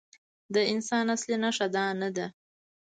[0.53, 2.27] د انسان اصلي نښه دا نه ده.